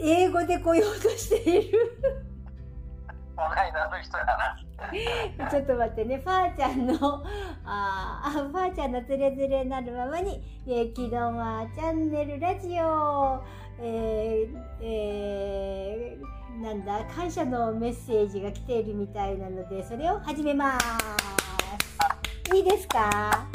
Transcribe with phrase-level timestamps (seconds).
[0.00, 1.98] 英語で来ようとしている
[3.36, 4.56] 同い年の人やな。
[5.50, 7.24] ちょっと待ってね、ファーちゃんの、
[7.70, 13.42] あーあ、ファーちゃんのつれづれなるままに、えー、きどまチャンネルラジオ、
[13.80, 22.54] えーえーなんだ、感謝のメッセージが来ているみたいなので、それを始めます。
[22.54, 23.46] いいですか？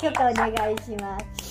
[0.00, 1.49] 許可お願いします。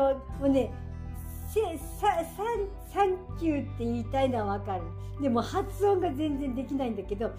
[0.00, 0.72] のもうね
[1.48, 1.60] せ
[2.00, 4.82] さサンサンキューって言いたいのはわかる。
[5.20, 7.30] でも発音が全然できないんだけど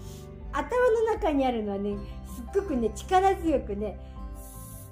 [0.52, 3.98] 頭の中にあるのはねすっごくね力強くね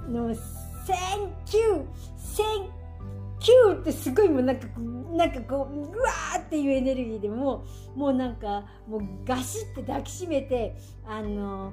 [0.09, 0.97] の「セン
[1.45, 1.85] キュー
[2.17, 11.73] thank you ってすごいもうなんかこうなんかこううわーっていうエネルギーでもうもうなんかもうガシって抱きしめてあの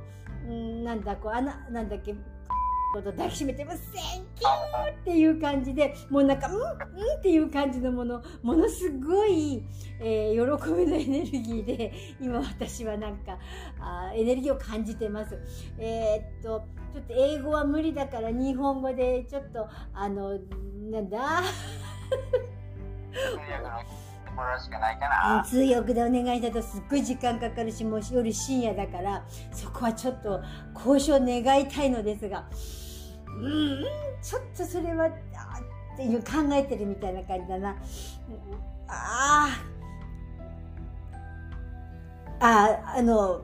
[0.84, 2.16] なんだこうあななんだっけ
[2.94, 6.64] こと抱きしめてもう「Thank you!」っていう感じでもうなんか「うんうん」
[7.20, 9.64] っていう感じのものものすごい、
[10.00, 13.38] えー喜びのエネルギーで今私はなんか
[13.80, 15.38] あエネルギーを感じてます。
[15.78, 20.40] えーっとちょっと英語は無理だから日本語でちょっとあの
[20.90, 21.42] なんだ？
[24.38, 25.44] 通訳のもらうしかないかな。
[25.44, 30.42] 通訳でお願いだとすっごい時間かかるしもう夜深夜だからそこはちょっと
[30.76, 32.48] 交渉願いたいのですが
[33.26, 33.84] うん
[34.22, 37.76] ちょっとそれはあっていう考えてるみたいな感じだな。
[38.88, 39.50] あ
[42.40, 43.42] ああの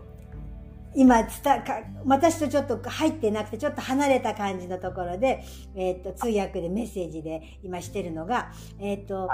[0.95, 5.43] 今つたか私とちょっと入ってなくてちょっと離れた感じのところで、
[5.75, 9.27] えー、と通訳でメッセージで今してるのがえっ、と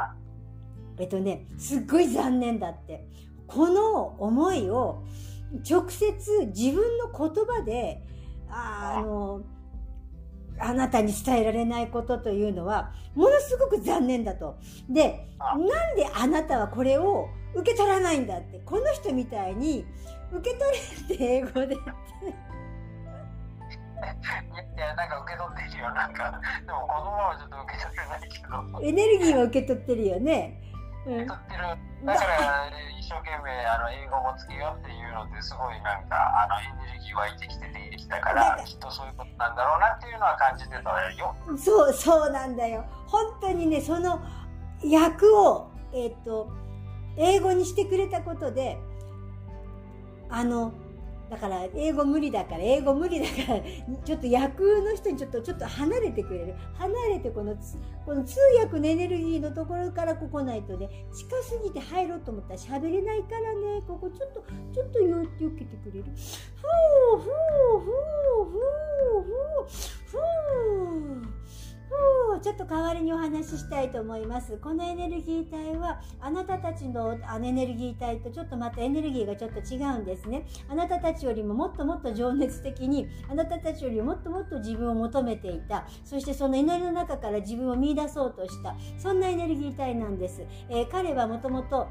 [0.99, 3.07] えっとね、すっごい残念だって。
[3.47, 5.03] この思いを
[5.67, 8.03] 直接自分の言葉で、
[8.49, 9.41] ああの、
[10.59, 14.59] あなたに伝えられないことというのは、ものすごく残念だと。
[14.89, 15.59] で、なん
[15.95, 18.59] であなたはこれを受け取らないんだって。
[18.65, 19.85] この人みたいに、
[20.31, 21.75] 受け取れって英語で。
[21.75, 21.77] い
[24.79, 25.93] や、なんか受け取ってるよ。
[25.93, 28.81] なんか、でも言葉はちょっと受け取れないけど。
[28.83, 30.68] エネルギーは受け取ってるよね。
[31.05, 31.63] うん受け取ってる。
[32.05, 41.35] だから、一生懸命、あの、英語もつけようっていうのって、すごいなんか、あの、エネルギー湧いてきててきたから、きっとそういうことなんだろうなっていうのは感じてたわよ。
[41.57, 42.85] そう、そうなんだよ。
[43.07, 44.21] 本当にね、その
[44.83, 46.51] 役を、えっ、と、
[47.17, 48.77] 英語にしてくれたことで、
[50.29, 50.73] あの、
[51.29, 53.61] だから、英語無理だから、英語無理だから、
[54.03, 56.55] ちょっと役の人にちょっと、ちょっと離れてくれる。
[56.73, 57.55] 離れて、この、
[58.05, 66.05] この通訳のエネルギーのところからここないとね、近すぎて入ろうと思ったら喋れないからね、ここちょっと、ちょっとよって受けてくれる。
[66.05, 66.09] ふ
[67.15, 69.67] う、ふう、ふう、ふう、ふう、
[70.05, 71.18] ふう。
[72.41, 74.57] ちょっと代わりにお話ししたいと思います。
[74.57, 80.45] このエネルギー体はあなたたちのあのエネルギー体とちょっとまたエネルギーがちょっと違うんですね。
[80.69, 90.45] あなたたちよりももっともっと情熱的にあなたたちよりもっともっと自分を求めていたそしてその祈りの中から自分を見出そうとしたそんなエネルギー体なんです。
[90.69, 91.87] えー彼はもともと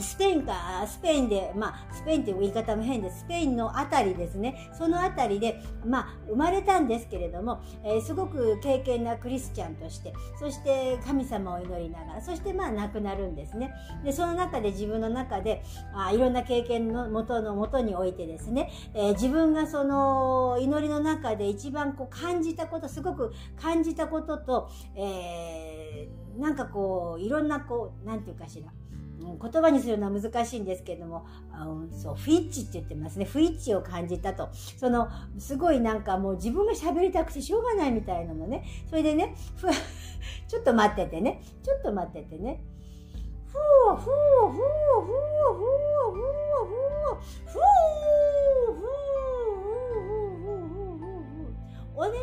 [0.00, 3.20] スペインか、スペインで、まあ、スペインという言い方も変です。
[3.20, 4.70] スペインのあたりですね。
[4.72, 13.72] そのあたりで、まあ、生まれたんですけれども、えーすごく敬虔なクリスチャンとして、そして神様を祈りながら、そしてまあ亡くなるんですね。
[14.04, 15.62] で、その中で自分の中で、
[15.94, 28.72] あいろんな経験の元の元においてですね、えー自分がその祈りの中で一番こう感じたこと、すごく感じたことと、えーなんかこう、いろんなこう、なんていうかしら、
[29.20, 33.24] 言葉にするのは難しいんですけれども、あのそう、不一致って言ってますね。
[33.24, 34.48] 不一致を感じたと。
[34.78, 35.08] その、
[35.38, 38.64] すごいなんかもう自分が喋りたくてしょうがないみたいなのね。
[38.88, 39.68] それでね、ふ
[40.48, 41.42] ちょっと待っててね。
[41.62, 42.62] ちょっと待っててね。
[43.46, 47.60] ふぅ、ふぅ、ふぅ、ふぅ、ふぅ、ふぅ、ふぅ、ふぅ、
[52.00, 52.14] お願い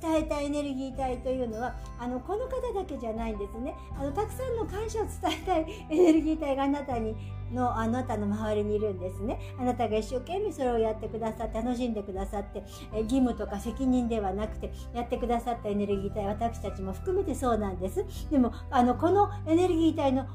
[0.00, 3.74] 伝えたエネルギー体というのはあのこの方だけじゃないんですね。
[3.98, 7.14] あのたくさんの感謝を伝えたいエネルギー体があなたに
[7.52, 9.38] のあなたの周りにいるんですね。
[9.58, 12.62] あなたが一生懸命それをやってくださって楽しんでくださって
[12.92, 18.04] 義務とか責任ではなくてやってくださったエネルギー体私たちも含めてそうなんです。
[18.30, 20.26] でもあのこのエネルギー体の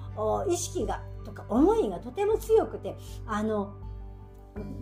[0.47, 2.95] 意識がとか思いがとても強くて
[3.25, 3.73] あの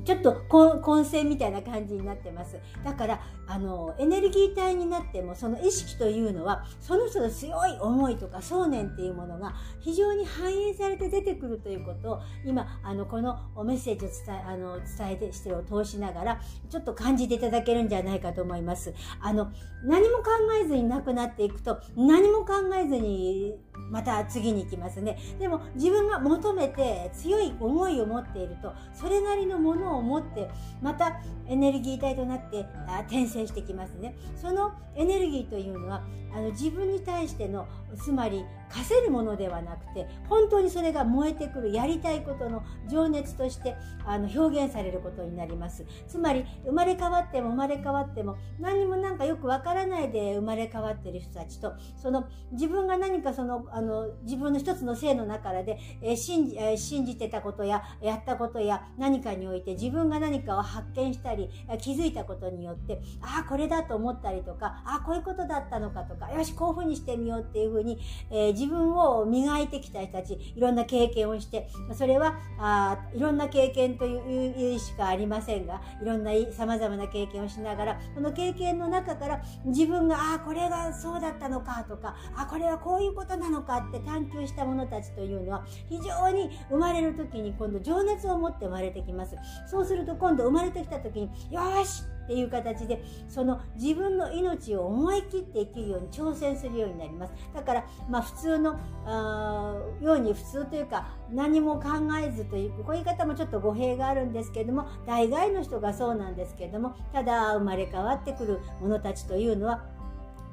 [0.04, 2.58] ちょっと混戦みたいな感じになってます。
[2.84, 18.94] だから、あの、エネルギー体になっても、その意識というのは、その人の強い思いとか想念っていうものが非常に反映されて出てくるということを、今、あの、このメッセージを伝え、あの、伝えてしてを通しながら、ちょっと感じていただけるんじゃないかと思います。
[19.22, 19.52] あの、
[19.84, 20.24] 何も考
[20.62, 23.56] えずになくなっていくと、何も考えずに、
[23.92, 25.18] また次に行きますね。
[25.40, 30.50] でも、自分が求めて強い思いを持っていると、それなりのものを持って
[30.82, 32.66] またエネルギー体となって
[33.08, 34.16] 転生してきますね。
[34.36, 36.04] そのエネルギーというのは
[36.36, 45.86] あの自分に対してのつまり課せるものではなくて本当にそれが燃えてくるやりたいことの情熱としてあの表現されることになります。
[46.08, 61.50] つまり生まれ変わっても生まれ変わっても何もなんかよくわからないで生まれ変わってる人たちとその自分が何かそのあの自分の一つの性の中で、えー、信じえー、信じてたことややったことや何かにおいて自分が何かを発見したり
[61.82, 68.00] 気づいたことによってああこれだと思ったりとかああこういうことだったのかとかよしこういうふうにしてみようっていうふうに、
[68.30, 89.36] えー、自分を磨いてきた人たちいろんな経験をしてそれはあいろんな経験というしかありませんがいろんなさまざまな経験をしながらこの経験の中から自分がああこれがそうだったのかとかあこれはこういうことなのかって探求した者たちというのは非常に生まれる時に今度情熱を持って生まれてきます。
[89.68, 97.34] そうすると今度生まれてきた時によしっていう形でその自分の命を思い切って生きるように挑戦するようになります。
[97.54, 101.90] だからまあ普通のあように普通というか何も考
[102.22, 109.84] えずというこういう言い方もちょっと語弊があるんですけれども大概の人がそうなんですけれどもただ生まれ変わってくる者たちというのは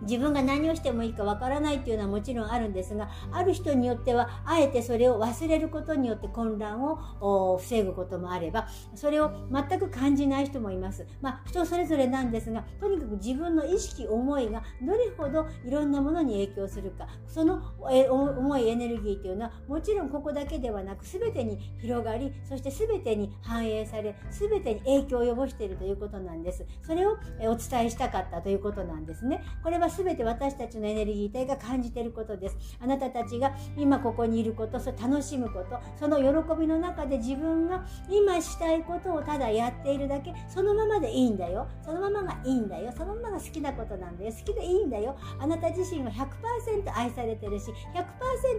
[0.03, 11.07] 自分が何をしてもいいかわからないっていうのはもちろんあるんですがある人によってはあえてそれを忘れることによって混乱を防ぐこともあればそれを全く感じない人もいます。
[11.21, 26.67] まあ人それぞれなんですがとにかく自分の意識思いがどれほどいろんなものに影響するかその思いエネルギーというのはもちろんここだけではなく全てに広がりそして全てに反映され全てに影響を及ぼしているということなんです。
[26.83, 29.43] それをお伝えしたかったということなんですね。
[29.63, 32.57] これは全て私たちのエネルギー体が感じていることです。
[32.81, 41.67] あなたたちが今ここにいることそれ楽しむことその喜びの中で自分が今したいことをただやっているだけそのままでいいんだよ。
[41.85, 42.93] そのままがいいんだよ。
[42.97, 44.33] そのままが好きなことなんだよ。
[44.33, 45.17] 好きでいいんだよ。
[45.39, 47.73] あなた自身は100%愛されてるし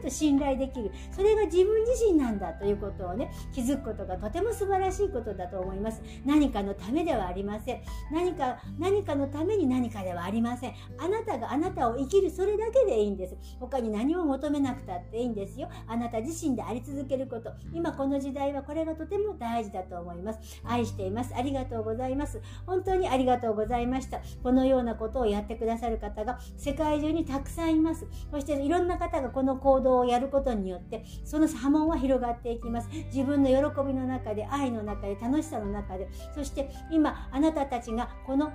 [0.01, 0.91] 100%信頼できる。
[1.11, 6.01] それが自分自身なんだということをね気づくことがとても素晴らしいことだと思います。
[6.25, 7.81] 何かのためではありません。
[8.11, 10.73] 何か何かのために何かではありません。
[10.97, 13.37] あななたがあなたを生きるそれだけでいいんです。
[13.59, 15.69] 他に何も求めなくたっていいんですよ。
[15.87, 17.51] あなた自身であり続けること。
[17.73, 20.61] 今この時代はこれがとても大事だと思います。
[20.63, 21.33] 愛しています。
[21.35, 22.41] ありがとうございます。
[22.65, 24.21] 本当にありがとうございました。
[24.41, 28.07] このようなことをやってくださる方が世界中にたくさんいます。
[28.31, 32.89] そしていろんな方がこの行動をやることによってその波紋は広がっていきます。
[33.13, 33.55] 自分の喜
[33.85, 36.09] びの中で愛の中で楽しさの中で。
[36.33, 38.51] そして今あなたたちがこの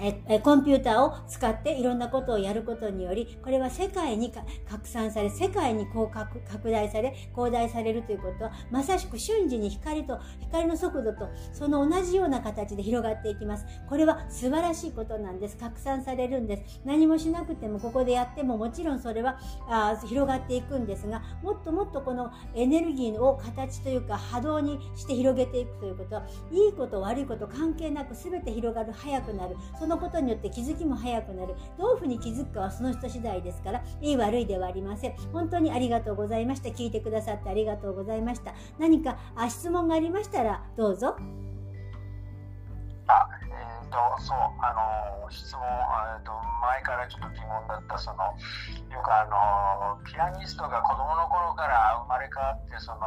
[0.00, 4.32] えコンピューターを使っていろんなことをやることにより、これは世界に
[4.68, 13.66] 拡散され、世界にこう拡大され、広大されるということは、まさしく瞬時に光と、光の速度と、その同じような形で広がっていきます。
[13.88, 15.56] これは素晴らしいことなんです。
[15.56, 16.80] 拡散されるんです。
[16.84, 29.56] 何もしなくても、ここでやっても、もちろんそれはあ広がっていくんですが、もっともっとこのエネルギーを形というか波動にして広げていくということは、いいこと悪いこと関係なく全て広がる、早くなる。
[29.78, 31.54] そのことによって気づきも早くなる。
[31.78, 35.16] どういうふうに気づくかはその人次第ですから、いい悪いではありません。
[35.32, 36.68] 本当にありがとうございました。
[36.68, 38.54] 聞いてくださってありがとうございました。
[38.78, 39.18] 何か
[39.48, 41.16] 質問がありましたら、どうぞ。
[43.88, 48.24] と、そう、あの、質問、えっ、と、前からちょっと疑問だった、その、
[48.88, 53.00] よくあの、ピアニストが子供の頃から生まれ変わって、その、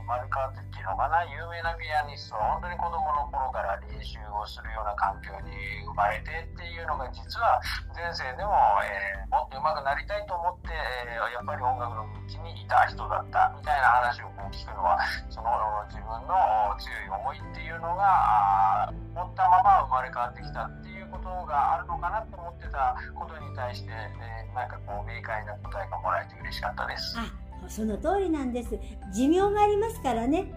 [0.00, 5.50] 生まれ変わってっていうのかな、有名なピアニストは、本当に子供の頃から練習をするような環境に
[5.86, 7.60] 生まれてっていうのが、実は
[7.94, 8.54] 前世でも、
[8.86, 14.98] えー、もっと上手くなりたいと思って、えー、やっぱり音楽の道にいた人だったみたいな話を聞くのは、
[15.28, 15.50] その
[15.88, 16.34] 自分の
[16.78, 27.16] 強い思いっていうのが、持ったまま生まれ変わってきたっていうことがあるのかなと思ってたことに対して、えー、なんかこう明快な答えがもらえて嬉しかったです。
[27.18, 27.32] あ
[27.68, 28.78] その通りなんです。
[29.12, 30.52] 寿命がありますからね。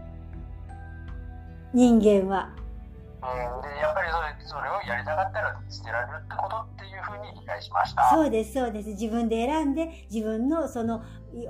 [1.73, 2.62] 人間は。
[3.23, 8.09] うん、でやっぱりそれそれをやりたかったら捨てられるってことっていうふうに理解しました。
[8.09, 8.89] そうですそうです。
[8.89, 11.03] 自分で選んで自分のその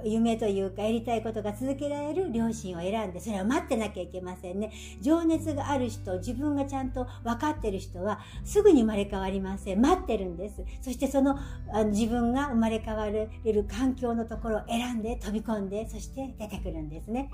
[0.03, 4.71] 夢というかやりたいことが続けられる両親を選んでそれを待ってなきゃいけませんね。
[5.01, 9.81] 情熱がある人自分がちゃんと分かってる人はすぐに生まれ変わりません。
[9.81, 10.63] 待ってるんです。
[10.81, 11.39] そしてその
[11.71, 17.31] あの自分が生まれ変われる環境のところを選んで飛び込んでそして出てくるんですね。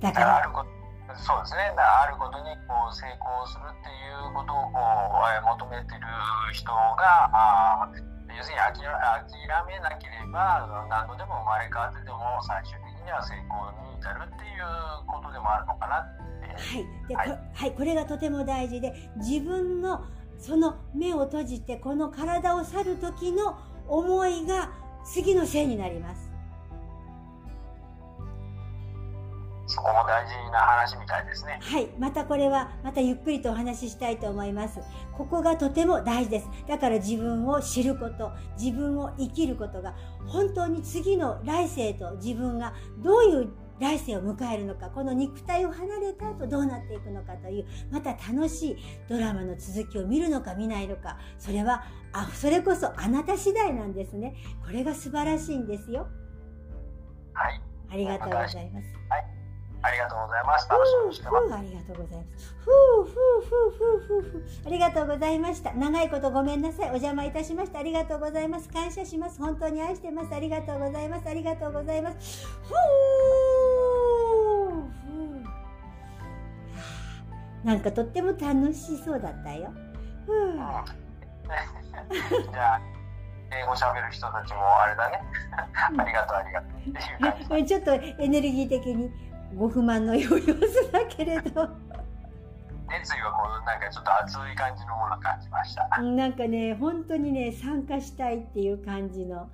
[0.00, 0.79] だから
[1.18, 6.06] そうですねあることにこう成功するっていうことをこう求めてる
[6.52, 7.88] 人があ
[8.30, 8.86] 要するに諦
[9.66, 16.30] めなければ何度でも生まれ変わってても最終的には成功に至るっていうことでもあるのかなって。
[16.50, 20.04] はいではい、はい、これがとても大事で自分の
[20.38, 24.70] その目を閉じてこの体を去る時の思いが
[25.04, 26.29] 次のせいになります。
[29.80, 31.58] そこも大事な話みたいですね。
[31.62, 31.88] はい。
[31.98, 34.80] またこれは、またゆっくりとお話ししたいと思います。
[35.16, 36.48] ここがとても大事です。
[36.68, 39.94] だから自分を知ること、自分を生きることが、
[40.26, 43.48] 本当に次の来世と自分がどういう
[43.80, 48.76] 来世を迎えるのか、この肉体を離れた後どうなっていくのかという、また楽しい
[49.08, 54.34] ドラマの続きを見るのか見ないのか、それは、あ、それこそあなた次第なんですね。
[54.62, 56.06] これが素晴らしいんですよ。
[57.32, 57.62] はい。
[57.92, 58.86] ありがとうございます。
[59.08, 59.39] はい
[59.82, 60.68] ありがとうございます。
[60.68, 61.54] 楽しみにしてます。
[61.54, 62.54] ありがとうございます。
[62.58, 64.44] ふうふうふうふうふうふう。
[64.66, 65.72] ありがとうございました。
[65.72, 66.86] 長いことごめんなさい。
[66.86, 67.78] お邪魔いたしました。
[67.78, 68.68] ありがとうございます。
[68.68, 69.38] 感謝します。
[69.38, 70.34] 本当に愛してます。
[70.34, 71.28] ありがとうございます。
[71.28, 72.46] ありがとうございます。
[72.46, 72.74] ふう
[74.74, 75.08] ふ
[77.64, 77.66] う。
[77.66, 79.72] なんかとっても楽しそうだったよ。
[80.26, 80.56] ふう。
[82.52, 82.80] じゃあ。
[83.52, 85.20] 英語喋る人たちもあれだね。
[85.98, 86.62] ありがとう、ありが
[87.48, 87.64] とう。
[87.64, 89.10] ちょっとエネルギー的に
[89.56, 91.68] ご不満のよう様子だけれど
[92.88, 99.50] 熱意はこうなんかちょっと熱い感じのものを感じましたなんかね本当にね参加したいっていう感じの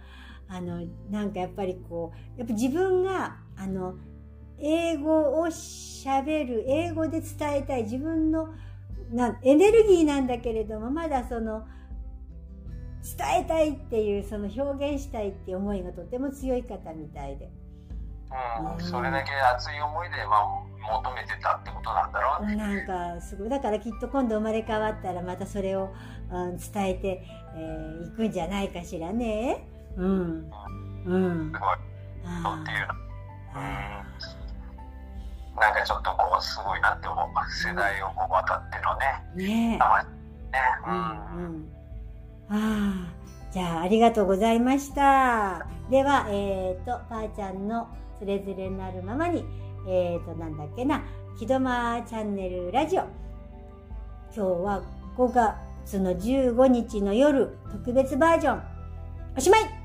[0.48, 3.94] あのなんかやっぱりこうやっぱ自分があの
[4.58, 8.54] 英語をしゃべる英語で伝えたい自分の
[9.12, 11.66] なエネルギーなんだけれどもまだその
[13.18, 17.50] 伝えたいっていうその表現したいっていう思いがとても強い方みたいで。
[18.30, 18.34] う
[18.82, 20.44] ん、それだけ熱い思いで、まあ、
[21.02, 22.56] 求めてたってことなんだろうね。
[22.56, 22.84] なん
[23.16, 25.94] かすごいだからきっと今度生まれ変わったらまたそれを、
[26.30, 27.10] うん、伝えてい、
[27.56, 29.64] えー、くんじゃないかしらね。
[29.96, 30.50] うん。
[31.06, 31.52] うん。
[31.52, 31.78] すごい。
[32.42, 32.94] そうっていうの。
[33.54, 33.60] うん。
[35.60, 37.26] なんかちょっとこうすごいなって思う。
[37.50, 39.22] 世代をこう渡ってのね。
[39.34, 39.78] ねえ。
[39.78, 39.84] ね。
[40.86, 40.92] うん。
[40.92, 40.94] う
[41.48, 41.68] ん。
[42.50, 43.16] ああ。
[43.52, 45.66] じゃあ、ありがとうございました。
[45.90, 49.44] では、えっ、ー、と、ばあちゃんのそれぞれなるままに、
[49.88, 51.02] えっ、ー、と、なんだっけな、
[51.38, 53.02] 木戸間チャンネルラジオ。
[54.34, 54.82] 今日は
[55.16, 58.62] 5月の15日の夜、特別バージョン。
[59.36, 59.75] おしまい